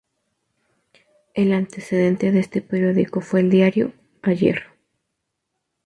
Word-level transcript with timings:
El 1.35 1.53
antecedente 1.53 2.31
de 2.31 2.39
este 2.39 2.63
periódico 2.63 3.21
fue 3.21 3.41
el 3.41 3.51
diario 3.51 3.93
"Ayer". 4.23 4.63